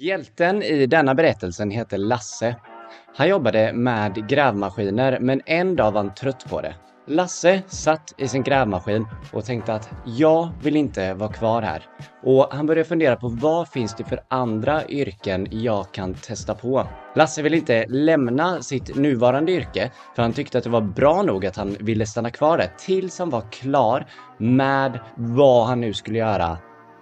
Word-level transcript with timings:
Hjälten 0.00 0.62
i 0.62 0.86
denna 0.86 1.14
berättelsen 1.14 1.70
heter 1.70 1.98
Lasse. 1.98 2.56
Han 3.16 3.28
jobbade 3.28 3.72
med 3.72 4.28
grävmaskiner, 4.28 5.18
men 5.20 5.42
en 5.46 5.76
dag 5.76 5.92
var 5.92 6.02
han 6.02 6.14
trött 6.14 6.50
på 6.50 6.60
det. 6.60 6.74
Lasse 7.06 7.62
satt 7.66 8.14
i 8.18 8.28
sin 8.28 8.42
grävmaskin 8.42 9.06
och 9.32 9.44
tänkte 9.44 9.74
att 9.74 9.90
jag 10.04 10.48
vill 10.62 10.76
inte 10.76 11.14
vara 11.14 11.32
kvar 11.32 11.62
här. 11.62 11.86
Och 12.22 12.48
han 12.50 12.66
började 12.66 12.88
fundera 12.88 13.16
på 13.16 13.28
vad 13.28 13.68
finns 13.68 13.96
det 13.96 14.04
för 14.04 14.20
andra 14.28 14.88
yrken 14.88 15.46
jag 15.50 15.92
kan 15.92 16.14
testa 16.14 16.54
på. 16.54 16.86
Lasse 17.16 17.42
ville 17.42 17.56
inte 17.56 17.86
lämna 17.88 18.62
sitt 18.62 18.96
nuvarande 18.96 19.52
yrke 19.52 19.90
för 20.16 20.22
han 20.22 20.32
tyckte 20.32 20.58
att 20.58 20.64
det 20.64 20.70
var 20.70 20.80
bra 20.80 21.22
nog 21.22 21.46
att 21.46 21.56
han 21.56 21.76
ville 21.80 22.06
stanna 22.06 22.30
kvar 22.30 22.58
där 22.58 22.70
tills 22.78 23.18
han 23.18 23.30
var 23.30 23.52
klar 23.52 24.06
med 24.38 25.00
vad 25.16 25.66
han 25.66 25.80
nu 25.80 25.94
skulle 25.94 26.18
göra 26.18 26.58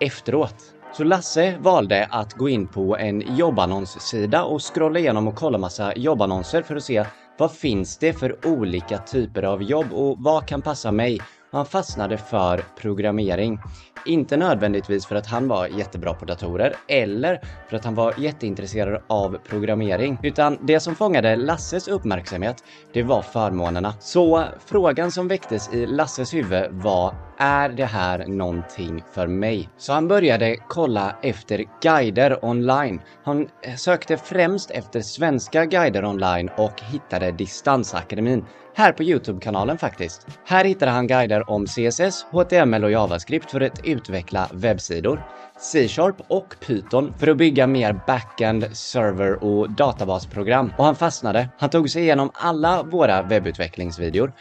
efteråt. 0.00 0.74
Så 0.92 1.04
Lasse 1.04 1.58
valde 1.58 2.08
att 2.10 2.34
gå 2.34 2.48
in 2.48 2.66
på 2.66 2.96
en 2.96 3.36
jobbannonssida 3.36 4.44
och 4.44 4.74
scrolla 4.74 4.98
igenom 4.98 5.28
och 5.28 5.34
kolla 5.36 5.58
massa 5.58 5.96
jobbannonser 5.96 6.62
för 6.62 6.76
att 6.76 6.84
se 6.84 7.04
vad 7.38 7.52
finns 7.52 7.98
det 7.98 8.12
för 8.12 8.46
olika 8.46 8.98
typer 8.98 9.42
av 9.42 9.62
jobb 9.62 9.92
och 9.92 10.16
vad 10.18 10.46
kan 10.46 10.62
passa 10.62 10.92
mig? 10.92 11.20
Han 11.52 11.66
fastnade 11.66 12.18
för 12.18 12.64
programmering. 12.80 13.60
Inte 14.06 14.36
nödvändigtvis 14.36 15.06
för 15.06 15.16
att 15.16 15.26
han 15.26 15.48
var 15.48 15.66
jättebra 15.66 16.14
på 16.14 16.24
datorer 16.24 16.74
eller 16.88 17.40
för 17.68 17.76
att 17.76 17.84
han 17.84 17.94
var 17.94 18.14
jätteintresserad 18.18 19.02
av 19.06 19.38
programmering, 19.48 20.18
utan 20.22 20.58
det 20.62 20.80
som 20.80 20.94
fångade 20.94 21.36
Lasses 21.36 21.88
uppmärksamhet, 21.88 22.64
det 22.92 23.02
var 23.02 23.22
förmånerna. 23.22 23.94
Så 24.00 24.44
frågan 24.66 25.12
som 25.12 25.28
väcktes 25.28 25.72
i 25.72 25.86
Lasses 25.86 26.34
huvud 26.34 26.70
var 26.70 27.27
är 27.38 27.68
det 27.68 27.84
här 27.84 28.26
någonting 28.26 29.04
för 29.12 29.26
mig? 29.26 29.68
Så 29.76 29.92
han 29.92 30.08
började 30.08 30.56
kolla 30.68 31.16
efter 31.22 31.64
guider 31.82 32.44
online. 32.44 33.00
Han 33.24 33.48
eh, 33.62 33.74
sökte 33.74 34.16
främst 34.16 34.70
efter 34.70 35.00
svenska 35.00 35.64
guider 35.64 36.04
online 36.04 36.50
och 36.56 36.82
hittade 36.82 37.32
Distansakademin 37.32 38.44
här 38.74 38.92
på 38.92 39.02
Youtube-kanalen 39.02 39.78
faktiskt. 39.78 40.26
Här 40.44 40.64
hittade 40.64 40.90
han 40.90 41.06
guider 41.06 41.50
om 41.50 41.66
CSS, 41.66 42.26
HTML 42.30 42.84
och 42.84 42.90
JavaScript 42.90 43.50
för 43.50 43.60
att 43.60 43.86
utveckla 43.86 44.48
webbsidor, 44.52 45.22
C-sharp 45.58 46.16
och 46.28 46.54
Python 46.66 47.14
för 47.18 47.26
att 47.28 47.36
bygga 47.36 47.66
mer 47.66 48.00
backend, 48.06 48.76
server 48.76 49.44
och 49.44 49.70
databasprogram. 49.70 50.72
Och 50.78 50.84
han 50.84 50.96
fastnade. 50.96 51.48
Han 51.58 51.70
tog 51.70 51.90
sig 51.90 52.02
igenom 52.02 52.30
alla 52.34 52.82
våra 52.82 53.22
webbutvecklingsvideor, 53.22 54.32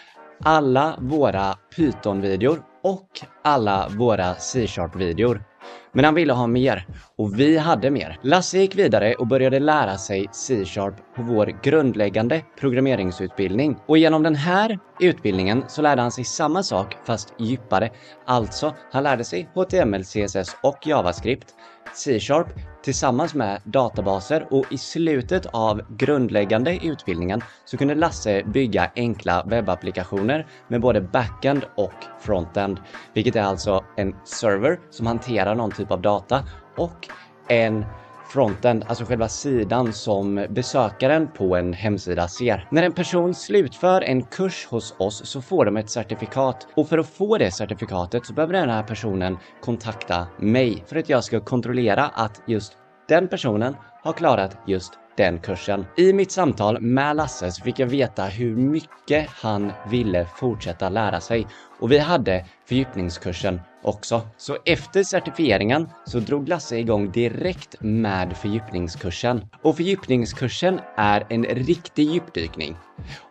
alla 0.44 0.96
våra 1.00 1.56
Python-videor 1.76 2.62
och 2.88 3.10
alla 3.44 3.90
våra 3.98 4.36
C-sharp-videor. 4.36 5.44
Men 5.92 6.06
han 6.06 6.16
ville 6.16 6.34
ha 6.34 6.48
mer 6.48 6.86
och 7.18 7.40
vi 7.40 7.58
hade 7.58 7.92
mer. 7.92 8.20
Lasse 8.22 8.58
gick 8.58 8.76
vidare 8.76 9.14
och 9.14 9.28
började 9.28 9.60
lära 9.60 9.98
sig 9.98 10.28
C-sharp 10.32 10.96
på 11.16 11.22
vår 11.22 11.46
grundläggande 11.64 12.42
programmeringsutbildning. 12.60 13.78
Och 13.86 13.98
genom 13.98 14.24
den 14.24 14.36
här 14.36 14.80
utbildningen 15.00 15.64
så 15.68 15.82
lärde 15.82 16.02
han 16.02 16.12
sig 16.12 16.24
samma 16.24 16.64
sak 16.64 16.98
fast 17.06 17.34
djupare. 17.38 17.90
Alltså, 18.26 18.76
han 18.92 19.04
lärde 19.04 19.24
sig 19.24 19.50
HTML, 19.54 20.04
CSS 20.04 20.56
och 20.64 20.88
JavaScript, 20.88 21.54
C-sharp 21.94 22.48
tillsammans 22.84 23.34
med 23.34 23.62
databaser 23.64 24.48
och 24.52 24.66
i 24.72 24.78
slutet 24.78 25.46
av 25.46 25.82
grundläggande 25.98 26.86
utbildningen 26.86 27.42
så 27.66 27.78
kunde 27.78 27.96
Lasse 27.96 28.44
bygga 28.44 28.92
enkla 28.96 29.44
webbapplikationer 29.44 30.48
med 30.68 30.82
både 30.82 31.02
backend 31.02 31.66
och 31.76 31.94
frontend, 32.20 32.80
vilket 33.14 33.36
är 33.36 33.42
alltså 33.42 33.84
en 33.98 34.16
server 34.26 34.80
som 34.90 35.08
hanterar 35.08 35.56
någon 35.56 35.72
typ 35.72 35.92
av 35.92 36.02
data 36.02 36.44
och 36.78 37.08
en 37.48 37.86
frontend, 38.28 38.86
alltså 38.88 39.06
själva 39.06 39.30
sidan 39.30 39.94
som 39.94 40.46
besökaren 40.50 41.28
på 41.28 41.56
en 41.56 41.74
hemsida 41.74 42.28
ser. 42.28 42.68
När 42.72 42.84
en 42.84 42.94
person 42.94 43.34
slutför 43.34 44.02
en 44.02 44.24
kurs 44.24 44.66
hos 44.66 44.96
oss 44.98 45.22
så 45.26 45.42
får 45.42 45.66
de 45.66 45.78
ett 45.78 45.90
certifikat 45.90 46.68
och 46.76 46.90
för 46.90 46.98
att 46.98 47.08
få 47.10 47.38
det 47.38 47.52
certifikatet 47.52 48.26
så 48.26 48.34
behöver 48.34 48.54
den 48.54 48.70
här 48.70 48.84
personen 48.84 49.38
kontakta 49.62 50.28
mig 50.40 50.84
för 50.88 50.96
att 50.96 51.10
jag 51.10 51.24
ska 51.24 51.40
kontrollera 51.40 52.06
att 52.06 52.42
just 52.48 52.74
den 53.08 53.28
personen 53.28 53.76
har 54.04 54.14
klarat 54.14 54.58
just 54.68 54.94
den 55.18 55.40
kursen. 55.40 55.86
I 55.98 56.14
mitt 56.14 56.32
samtal 56.32 56.82
med 56.82 57.16
Lasse 57.16 57.52
så 57.52 57.64
fick 57.64 57.80
jag 57.80 57.88
veta 57.88 58.26
hur 58.26 58.56
mycket 58.56 59.30
han 59.30 59.72
ville 59.90 60.26
fortsätta 60.26 60.90
lära 60.90 61.20
sig 61.20 61.48
och 61.80 61.92
vi 61.92 61.98
hade 61.98 62.46
fördjupningskursen 62.66 63.62
också. 63.84 64.22
Så 64.38 64.58
efter 64.66 65.04
certifieringen 65.04 65.90
så 66.06 66.20
drog 66.20 66.50
Lasse 66.50 66.78
igång 66.78 67.12
direkt 67.12 67.76
med 67.80 68.38
fördjupningskursen. 68.38 69.46
Och 69.62 69.76
fördjupningskursen 69.76 70.80
är 70.96 71.26
en 71.30 71.44
riktig 71.46 72.10
djupdykning. 72.12 72.76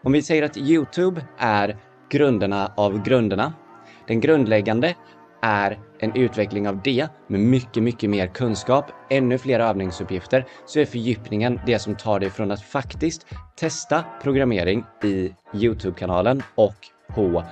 Om 0.03 0.13
vi 0.13 0.23
säger 0.23 0.43
att 0.43 0.57
Youtube 0.57 1.25
är 1.39 1.77
grunderna 2.11 2.73
av 2.77 3.03
grunderna. 3.03 3.53
Den 4.07 4.21
grundläggande 4.21 4.95
är 5.47 5.79
en 5.99 6.17
utveckling 6.17 6.69
av 6.69 6.83
det 6.83 7.09
med 7.27 7.41
mycket, 7.41 7.83
mycket 7.83 8.11
mer 8.11 8.27
kunskap, 8.27 8.85
ännu 9.11 9.39
fler 9.39 9.61
övningsuppgifter, 9.61 10.47
så 10.67 10.81
är 10.81 10.85
fördjupningen 10.85 11.61
det 11.67 11.79
som 11.79 11.95
tar 11.95 12.21
dig 12.21 12.31
från 12.31 12.51
att 12.51 12.63
faktiskt 12.63 13.27
testa 13.57 14.05
programmering 14.23 14.85
i 15.05 15.33
Youtube-kanalen 15.55 16.43
och 16.55 16.75
på 17.15 17.45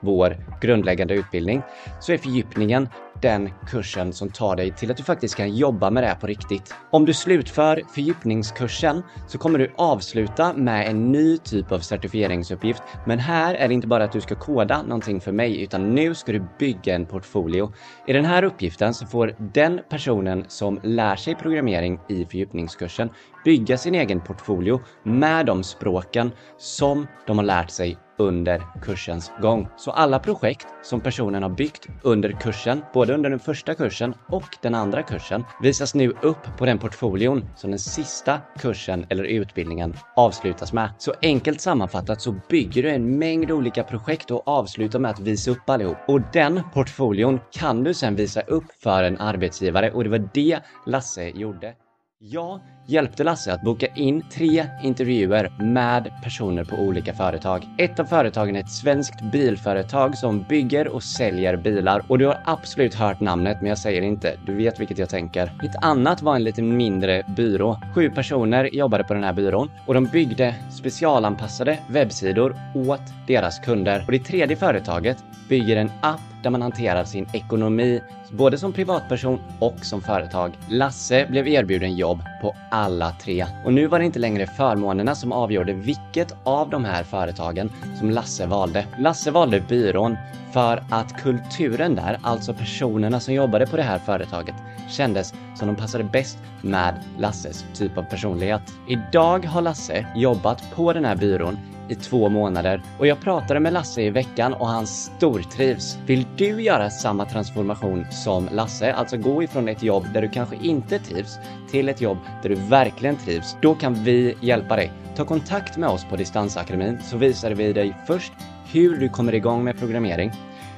vår 0.00 0.36
grundläggande 0.60 1.14
utbildning, 1.14 1.62
så 2.00 2.12
är 2.12 2.18
fördjupningen 2.18 2.88
den 3.22 3.50
kursen 3.70 4.12
som 4.12 4.30
tar 4.30 4.56
dig 4.56 4.70
till 4.70 4.90
att 4.90 4.96
du 4.96 5.02
faktiskt 5.02 5.34
kan 5.34 5.56
jobba 5.56 5.90
med 5.90 6.02
det 6.02 6.06
här 6.06 6.14
på 6.14 6.26
riktigt. 6.26 6.74
Om 6.90 7.04
du 7.04 7.14
slutför 7.14 7.82
fördjupningskursen 7.94 9.02
så 9.28 9.38
kommer 9.38 9.58
du 9.58 9.72
avsluta 9.76 10.52
med 10.52 10.88
en 10.88 11.12
ny 11.12 11.38
typ 11.38 11.72
av 11.72 11.78
certifieringsuppgift. 11.78 12.82
Men 13.06 13.18
här 13.18 13.54
är 13.54 13.68
det 13.68 13.74
inte 13.74 13.86
bara 13.86 14.04
att 14.04 14.12
du 14.12 14.20
ska 14.20 14.34
koda 14.34 14.82
någonting 14.82 15.20
för 15.20 15.32
mig, 15.32 15.62
utan 15.62 15.94
nu 15.94 16.14
ska 16.14 16.32
du 16.32 16.46
bygga 16.58 16.94
en 16.94 17.06
portfolio. 17.06 17.72
I 18.06 18.12
den 18.12 18.24
här 18.24 18.42
uppgiften 18.42 18.94
så 18.94 19.06
får 19.06 19.34
den 19.38 19.80
personen 19.90 20.44
som 20.48 20.80
lär 20.82 21.16
sig 21.16 21.34
programmering 21.34 22.00
i 22.08 22.24
fördjupningskursen 22.24 23.10
bygga 23.44 23.78
sin 23.78 23.94
egen 23.94 24.20
portfolio 24.20 24.80
med 25.02 25.46
de 25.46 25.64
språken 25.64 26.32
som 26.58 27.06
de 27.26 27.38
har 27.38 27.44
lärt 27.44 27.70
sig 27.70 28.05
under 28.18 28.62
kursens 28.82 29.32
gång. 29.42 29.68
Så 29.76 29.90
alla 29.90 30.18
projekt 30.18 30.66
som 30.82 31.00
personen 31.00 31.42
har 31.42 31.50
byggt 31.50 31.88
under 32.02 32.32
kursen, 32.32 32.82
både 32.94 33.14
under 33.14 33.30
den 33.30 33.38
första 33.38 33.74
kursen 33.74 34.14
och 34.28 34.56
den 34.62 34.74
andra 34.74 35.02
kursen, 35.02 35.44
visas 35.62 35.94
nu 35.94 36.12
upp 36.22 36.58
på 36.58 36.66
den 36.66 36.78
portfolion 36.78 37.44
som 37.56 37.70
den 37.70 37.78
sista 37.78 38.40
kursen 38.58 39.06
eller 39.08 39.24
utbildningen 39.24 39.94
avslutas 40.16 40.72
med. 40.72 40.90
Så 40.98 41.12
enkelt 41.22 41.60
sammanfattat 41.60 42.20
så 42.20 42.34
bygger 42.48 42.82
du 42.82 42.90
en 42.90 43.18
mängd 43.18 43.50
olika 43.50 43.84
projekt 43.84 44.30
och 44.30 44.48
avslutar 44.48 44.98
med 44.98 45.10
att 45.10 45.20
visa 45.20 45.50
upp 45.50 45.70
allihop. 45.70 45.96
Och 46.08 46.20
den 46.32 46.60
portfolion 46.74 47.40
kan 47.52 47.84
du 47.84 47.94
sedan 47.94 48.16
visa 48.16 48.40
upp 48.40 48.72
för 48.82 49.02
en 49.02 49.18
arbetsgivare 49.18 49.90
och 49.90 50.04
det 50.04 50.10
var 50.10 50.30
det 50.34 50.60
Lasse 50.86 51.28
gjorde. 51.28 51.74
Ja, 52.18 52.60
hjälpte 52.86 53.24
Lasse 53.24 53.52
att 53.52 53.62
boka 53.62 53.86
in 53.86 54.22
tre 54.30 54.66
intervjuer 54.82 55.52
med 55.58 56.12
personer 56.22 56.64
på 56.64 56.76
olika 56.76 57.14
företag. 57.14 57.68
Ett 57.78 58.00
av 58.00 58.04
företagen 58.04 58.56
är 58.56 58.60
ett 58.60 58.70
svenskt 58.70 59.20
bilföretag 59.20 60.18
som 60.18 60.42
bygger 60.42 60.88
och 60.88 61.02
säljer 61.02 61.56
bilar 61.56 62.02
och 62.08 62.18
du 62.18 62.26
har 62.26 62.38
absolut 62.44 62.94
hört 62.94 63.20
namnet 63.20 63.56
men 63.60 63.68
jag 63.68 63.78
säger 63.78 64.02
inte. 64.02 64.36
Du 64.46 64.54
vet 64.54 64.80
vilket 64.80 64.98
jag 64.98 65.08
tänker. 65.08 65.46
Ett 65.46 65.84
annat 65.84 66.22
var 66.22 66.36
en 66.36 66.44
lite 66.44 66.62
mindre 66.62 67.22
byrå. 67.36 67.80
Sju 67.94 68.10
personer 68.10 68.74
jobbade 68.74 69.04
på 69.04 69.14
den 69.14 69.24
här 69.24 69.32
byrån 69.32 69.70
och 69.86 69.94
de 69.94 70.04
byggde 70.04 70.54
specialanpassade 70.70 71.78
webbsidor 71.88 72.56
åt 72.74 73.02
deras 73.26 73.58
kunder. 73.58 74.04
Och 74.06 74.12
det 74.12 74.18
tredje 74.18 74.56
företaget 74.56 75.24
bygger 75.48 75.76
en 75.76 75.90
app 76.00 76.20
där 76.42 76.50
man 76.50 76.62
hanterar 76.62 77.04
sin 77.04 77.28
ekonomi 77.32 78.00
både 78.30 78.58
som 78.58 78.72
privatperson 78.72 79.40
och 79.58 79.84
som 79.84 80.02
företag. 80.02 80.52
Lasse 80.68 81.26
blev 81.30 81.48
erbjuden 81.48 81.96
jobb 81.96 82.22
på 82.42 82.54
alla 82.76 83.12
tre. 83.12 83.46
Och 83.64 83.72
nu 83.72 83.86
var 83.86 83.98
det 83.98 84.04
inte 84.04 84.18
längre 84.18 84.46
förmånerna 84.46 85.14
som 85.14 85.32
avgjorde 85.32 85.72
vilket 85.72 86.34
av 86.44 86.70
de 86.70 86.84
här 86.84 87.04
företagen 87.04 87.72
som 87.98 88.10
Lasse 88.10 88.46
valde. 88.46 88.86
Lasse 88.98 89.30
valde 89.30 89.60
byrån 89.60 90.16
för 90.52 90.84
att 90.90 91.22
kulturen 91.22 91.94
där, 91.94 92.18
alltså 92.22 92.54
personerna 92.54 93.20
som 93.20 93.34
jobbade 93.34 93.66
på 93.66 93.76
det 93.76 93.82
här 93.82 93.98
företaget, 93.98 94.54
kändes 94.88 95.34
som 95.54 95.66
de 95.68 95.76
passade 95.76 96.04
bäst 96.04 96.38
med 96.62 96.94
Lasses 97.18 97.64
typ 97.74 97.98
av 97.98 98.02
personlighet. 98.02 98.62
Idag 98.88 99.44
har 99.44 99.62
Lasse 99.62 100.06
jobbat 100.16 100.62
på 100.74 100.92
den 100.92 101.04
här 101.04 101.16
byrån 101.16 101.58
i 101.88 101.94
två 101.94 102.28
månader 102.28 102.82
och 102.98 103.06
jag 103.06 103.20
pratade 103.20 103.60
med 103.60 103.72
Lasse 103.72 104.02
i 104.02 104.10
veckan 104.10 104.54
och 104.54 104.66
han 104.66 104.86
stortrivs. 104.86 105.98
Vill 106.06 106.26
du 106.36 106.62
göra 106.62 106.90
samma 106.90 107.24
transformation 107.24 108.06
som 108.10 108.48
Lasse, 108.52 108.92
alltså 108.92 109.16
gå 109.16 109.42
ifrån 109.42 109.68
ett 109.68 109.82
jobb 109.82 110.06
där 110.14 110.22
du 110.22 110.28
kanske 110.28 110.56
inte 110.56 110.98
trivs 110.98 111.38
till 111.70 111.88
ett 111.88 112.00
jobb 112.00 112.18
där 112.42 112.48
du 112.48 112.54
verkligen 112.54 113.16
trivs, 113.16 113.56
då 113.62 113.74
kan 113.74 113.94
vi 113.94 114.34
hjälpa 114.40 114.76
dig. 114.76 114.92
Ta 115.16 115.24
kontakt 115.24 115.76
med 115.76 115.88
oss 115.88 116.04
på 116.04 116.16
Distansakademin 116.16 116.98
så 117.02 117.16
visar 117.16 117.50
vi 117.50 117.72
dig 117.72 117.96
först 118.06 118.32
hur 118.72 118.96
du 118.96 119.08
kommer 119.08 119.34
igång 119.34 119.64
med 119.64 119.78
programmering, 119.78 120.32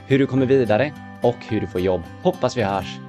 hur 0.06 0.18
du 0.18 0.26
kommer 0.26 0.46
vidare 0.46 0.92
och 1.22 1.36
hur 1.48 1.60
du 1.60 1.66
får 1.66 1.80
jobb. 1.80 2.02
Hoppas 2.22 2.56
vi 2.56 2.62
hörs! 2.62 3.07